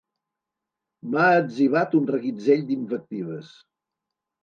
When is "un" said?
2.01-2.09